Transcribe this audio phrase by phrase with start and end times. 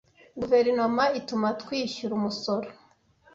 [0.39, 2.67] Guverinoma ituma twishyura umusoro.